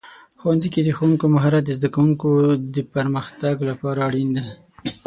[0.39, 2.29] ښوونځي کې د ښوونکو مهارت د زده کوونکو
[2.95, 4.47] پرمختګ لپاره اړین دی.